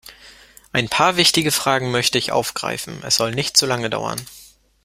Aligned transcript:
Ein 0.73 0.89
paar 0.89 1.15
wichtige 1.15 1.51
Fragen 1.51 1.91
möchte 1.91 2.17
ich 2.17 2.31
aufgreifen, 2.31 3.03
es 3.05 3.17
soll 3.17 3.35
nicht 3.35 3.55
zu 3.55 3.67
lange 3.67 3.87
dauern. 3.91 4.19